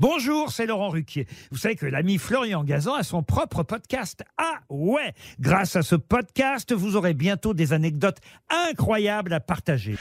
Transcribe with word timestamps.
Bonjour, 0.00 0.52
c'est 0.52 0.66
Laurent 0.66 0.90
Ruquier. 0.90 1.26
Vous 1.50 1.58
savez 1.58 1.74
que 1.74 1.84
l'ami 1.84 2.18
Florian 2.18 2.62
Gazan 2.62 2.94
a 2.94 3.02
son 3.02 3.24
propre 3.24 3.64
podcast. 3.64 4.22
Ah 4.36 4.60
ouais 4.70 5.12
Grâce 5.40 5.74
à 5.74 5.82
ce 5.82 5.96
podcast, 5.96 6.72
vous 6.72 6.94
aurez 6.94 7.14
bientôt 7.14 7.52
des 7.52 7.72
anecdotes 7.72 8.18
incroyables 8.48 9.32
à 9.32 9.40
partager. 9.40 9.96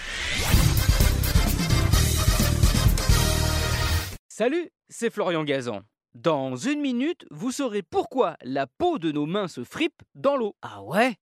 Salut, 4.27 4.69
c'est 4.87 5.09
Florian 5.09 5.43
Gazan. 5.43 5.81
Dans 6.13 6.55
une 6.55 6.79
minute, 6.79 7.25
vous 7.31 7.51
saurez 7.51 7.81
pourquoi 7.81 8.37
la 8.43 8.67
peau 8.67 8.99
de 8.99 9.11
nos 9.11 9.25
mains 9.25 9.47
se 9.47 9.63
fripe 9.63 10.03
dans 10.13 10.37
l'eau. 10.37 10.55
Ah 10.61 10.83
ouais? 10.83 11.15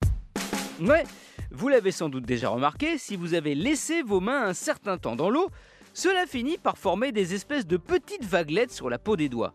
Ouais, 0.81 1.03
vous 1.49 1.69
l'avez 1.69 1.91
sans 1.91 2.09
doute 2.09 2.25
déjà 2.25 2.49
remarqué, 2.49 2.97
si 2.97 3.15
vous 3.15 3.35
avez 3.35 3.55
laissé 3.55 4.01
vos 4.01 4.19
mains 4.19 4.47
un 4.47 4.53
certain 4.53 4.97
temps 4.97 5.15
dans 5.15 5.29
l'eau, 5.29 5.49
cela 5.95 6.27
finit 6.27 6.57
par 6.57 6.77
former 6.77 7.13
des 7.13 7.33
espèces 7.33 7.65
de 7.65 7.77
petites 7.77 8.25
vaguelettes 8.25 8.71
sur 8.71 8.89
la 8.89 8.99
peau 8.99 9.15
des 9.15 9.29
doigts. 9.29 9.53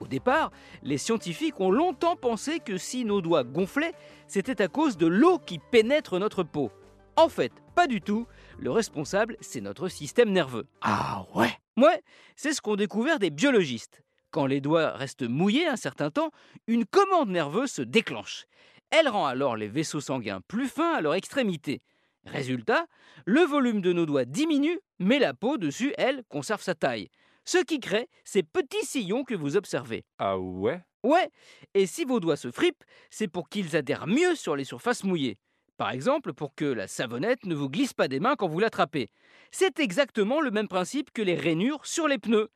Au 0.00 0.06
départ, 0.06 0.52
les 0.82 0.98
scientifiques 0.98 1.58
ont 1.60 1.70
longtemps 1.70 2.14
pensé 2.14 2.60
que 2.60 2.76
si 2.76 3.04
nos 3.06 3.22
doigts 3.22 3.42
gonflaient, 3.42 3.94
c'était 4.28 4.62
à 4.62 4.68
cause 4.68 4.98
de 4.98 5.06
l'eau 5.06 5.38
qui 5.38 5.58
pénètre 5.58 6.20
notre 6.20 6.44
peau. 6.44 6.70
En 7.16 7.30
fait, 7.30 7.52
pas 7.74 7.86
du 7.86 8.00
tout. 8.02 8.26
Le 8.60 8.70
responsable, 8.70 9.36
c'est 9.40 9.62
notre 9.62 9.88
système 9.88 10.30
nerveux. 10.30 10.66
Ah 10.82 11.24
ouais? 11.34 11.50
Ouais, 11.78 12.02
c'est 12.36 12.52
ce 12.52 12.60
qu'ont 12.60 12.76
découvert 12.76 13.18
des 13.18 13.30
biologistes. 13.30 14.02
Quand 14.30 14.46
les 14.46 14.60
doigts 14.60 14.90
restent 14.90 15.28
mouillés 15.28 15.66
un 15.66 15.76
certain 15.76 16.10
temps, 16.10 16.30
une 16.66 16.84
commande 16.84 17.30
nerveuse 17.30 17.70
se 17.70 17.82
déclenche. 17.82 18.44
Elle 18.90 19.08
rend 19.08 19.26
alors 19.26 19.56
les 19.56 19.68
vaisseaux 19.68 20.02
sanguins 20.02 20.42
plus 20.46 20.68
fins 20.68 20.94
à 20.94 21.00
leur 21.00 21.14
extrémité. 21.14 21.80
Résultat, 22.24 22.86
le 23.24 23.40
volume 23.42 23.80
de 23.80 23.92
nos 23.92 24.06
doigts 24.06 24.24
diminue, 24.24 24.78
mais 24.98 25.18
la 25.18 25.34
peau 25.34 25.56
dessus, 25.56 25.94
elle, 25.98 26.22
conserve 26.28 26.62
sa 26.62 26.74
taille. 26.74 27.08
Ce 27.44 27.58
qui 27.58 27.80
crée 27.80 28.08
ces 28.24 28.42
petits 28.42 28.84
sillons 28.84 29.24
que 29.24 29.34
vous 29.34 29.56
observez. 29.56 30.04
Ah 30.18 30.38
ouais? 30.38 30.82
Ouais, 31.02 31.30
et 31.74 31.86
si 31.86 32.04
vos 32.04 32.20
doigts 32.20 32.36
se 32.36 32.50
fripent, 32.50 32.84
c'est 33.08 33.28
pour 33.28 33.48
qu'ils 33.48 33.76
adhèrent 33.76 34.06
mieux 34.06 34.34
sur 34.34 34.56
les 34.56 34.64
surfaces 34.64 35.04
mouillées. 35.04 35.38
Par 35.76 35.90
exemple, 35.90 36.34
pour 36.34 36.54
que 36.54 36.64
la 36.64 36.88
savonnette 36.88 37.46
ne 37.46 37.54
vous 37.54 37.70
glisse 37.70 37.94
pas 37.94 38.08
des 38.08 38.18
mains 38.18 38.34
quand 38.34 38.48
vous 38.48 38.58
l'attrapez. 38.58 39.08
C'est 39.52 39.78
exactement 39.78 40.40
le 40.40 40.50
même 40.50 40.66
principe 40.66 41.12
que 41.12 41.22
les 41.22 41.36
rainures 41.36 41.86
sur 41.86 42.08
les 42.08 42.18
pneus. 42.18 42.48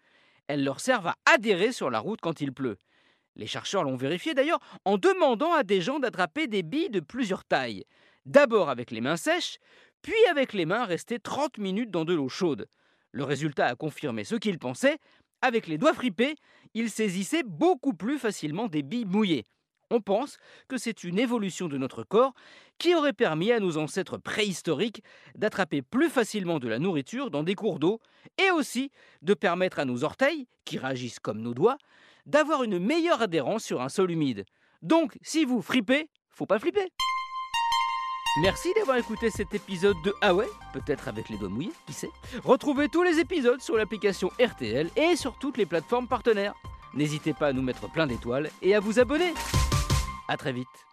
Elles 0.49 0.65
leur 0.65 0.81
servent 0.81 1.07
à 1.07 1.15
adhérer 1.25 1.71
sur 1.71 1.89
la 1.89 2.01
route 2.01 2.21
quand 2.21 2.41
il 2.41 2.53
pleut. 2.53 2.77
Les 3.37 3.47
chercheurs 3.47 3.85
l'ont 3.85 3.97
vérifié 3.97 4.35
d'ailleurs 4.35 4.61
en 4.85 4.99
demandant 4.99 5.53
à 5.53 5.63
des 5.63 5.81
gens 5.81 6.01
d'attraper 6.01 6.49
des 6.49 6.63
billes 6.63 6.91
de 6.91 7.01
plusieurs 7.01 7.45
tailles. 7.45 7.85
D'abord 8.27 8.71
avec 8.71 8.91
les 8.91 9.01
mains 9.01 9.17
sèches, 9.17 9.59
puis 10.03 10.15
avec 10.31 10.53
les 10.53 10.67
mains 10.67 10.85
restées 10.85 11.19
30 11.19 11.59
minutes 11.59 11.91
dans 11.91 12.05
de 12.05 12.15
l'eau 12.15 12.29
chaude. 12.29 12.69
Le 13.13 13.25
résultat 13.25 13.67
a 13.67 13.75
confirmé 13.75 14.25
ce 14.25 14.37
qu'ils 14.37 14.59
pensaient. 14.59 14.99
Avec 15.43 15.67
les 15.67 15.77
doigts 15.77 15.95
fripés, 15.95 16.37
ils 16.75 16.91
saisissaient 16.91 17.43
beaucoup 17.45 17.95
plus 17.95 18.19
facilement 18.19 18.69
des 18.69 18.83
billes 18.83 19.05
mouillées. 19.05 19.47
On 19.91 20.01
pense 20.01 20.39
que 20.69 20.79
c'est 20.79 21.05
une 21.05 21.19
évolution 21.19 21.69
de 21.69 21.77
notre 21.77 22.03
corps 22.03 22.33
qui 22.79 22.95
aurait 22.95 23.13
permis 23.13 23.53
à 23.53 23.61
nos 23.61 23.77
ancêtres 23.77 24.17
préhistoriques 24.17 25.03
d'attraper 25.35 25.83
plus 25.83 26.09
facilement 26.09 26.59
de 26.59 26.69
la 26.69 26.79
nourriture 26.79 27.31
dans 27.31 27.43
des 27.43 27.55
cours 27.55 27.79
d'eau 27.79 28.01
et 28.39 28.51
aussi 28.51 28.91
de 29.21 29.35
permettre 29.35 29.79
à 29.79 29.85
nos 29.85 30.03
orteils, 30.03 30.47
qui 30.65 30.79
réagissent 30.79 31.21
comme 31.21 31.43
nos 31.43 31.53
doigts, 31.53 31.77
d'avoir 32.25 32.63
une 32.63 32.79
meilleure 32.79 33.21
adhérence 33.21 33.65
sur 33.65 33.83
un 33.83 33.91
sol 33.91 34.11
humide. 34.11 34.47
Donc, 34.81 35.19
si 35.21 35.45
vous 35.45 35.61
fripez, 35.61 36.09
faut 36.31 36.47
pas 36.47 36.59
flipper. 36.59 36.89
Merci 38.41 38.73
d'avoir 38.75 38.97
écouté 38.97 39.29
cet 39.29 39.53
épisode 39.53 40.01
de 40.03 40.15
Ah 40.23 40.33
peut-être 40.73 41.07
avec 41.07 41.29
les 41.29 41.37
doigts 41.37 41.51
mouillés, 41.51 41.73
qui 41.87 41.93
sait. 41.93 42.11
Retrouvez 42.45 42.89
tous 42.89 43.03
les 43.03 43.19
épisodes 43.19 43.61
sur 43.61 43.77
l'application 43.77 44.31
RTL 44.41 44.89
et 44.97 45.17
sur 45.17 45.35
toutes 45.35 45.59
les 45.59 45.67
plateformes 45.67 46.09
partenaires. 46.09 46.55
N'hésitez 46.95 47.35
pas 47.35 47.49
à 47.49 47.53
nous 47.53 47.61
mettre 47.61 47.91
plein 47.91 48.07
d'étoiles 48.07 48.51
et 48.63 48.75
à 48.75 48.81
vous 48.81 48.99
abonner. 48.99 49.35
A 50.29 50.39
très 50.39 50.53
vite. 50.53 50.92